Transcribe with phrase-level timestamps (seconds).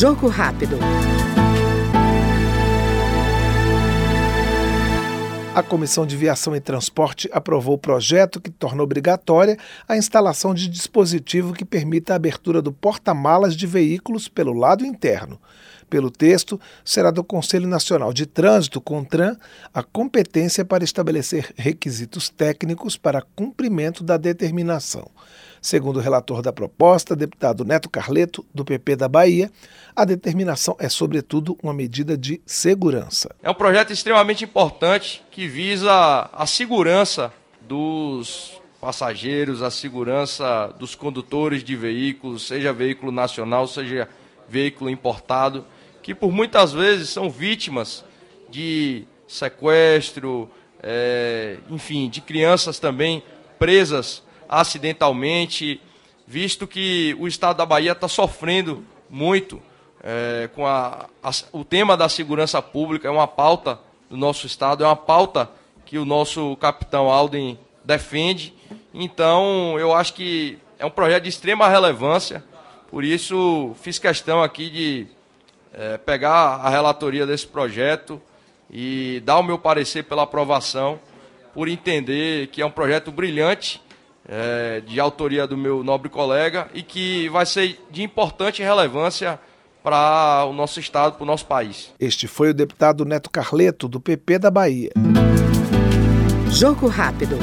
[0.00, 0.78] Jogo rápido.
[5.54, 10.70] A Comissão de Viação e Transporte aprovou o projeto que torna obrigatória a instalação de
[10.70, 15.38] dispositivo que permita a abertura do porta-malas de veículos pelo lado interno.
[15.90, 19.36] Pelo texto, será do Conselho Nacional de Trânsito, CONTRAN,
[19.74, 25.10] a competência para estabelecer requisitos técnicos para cumprimento da determinação.
[25.60, 29.50] Segundo o relator da proposta, deputado Neto Carleto, do PP da Bahia,
[29.94, 33.34] a determinação é, sobretudo, uma medida de segurança.
[33.42, 41.62] É um projeto extremamente importante que visa a segurança dos passageiros, a segurança dos condutores
[41.62, 44.08] de veículos, seja veículo nacional, seja
[44.48, 45.66] veículo importado,
[46.02, 48.02] que por muitas vezes são vítimas
[48.48, 50.50] de sequestro,
[50.82, 53.22] é, enfim, de crianças também
[53.58, 55.80] presas acidentalmente,
[56.26, 59.62] visto que o estado da Bahia está sofrendo muito
[60.02, 63.78] é, com a, a, o tema da segurança pública, é uma pauta
[64.10, 65.48] do nosso estado, é uma pauta
[65.86, 68.52] que o nosso capitão Alden defende.
[68.92, 72.42] Então, eu acho que é um projeto de extrema relevância,
[72.90, 75.06] por isso fiz questão aqui de
[75.72, 78.20] é, pegar a relatoria desse projeto
[78.68, 80.98] e dar o meu parecer pela aprovação,
[81.54, 83.80] por entender que é um projeto brilhante
[84.28, 89.38] é, de autoria do meu nobre colega e que vai ser de importante relevância
[89.82, 91.92] para o nosso estado, para o nosso país.
[91.98, 94.90] Este foi o deputado Neto Carleto, do PP da Bahia.
[96.50, 97.38] Jogo rápido.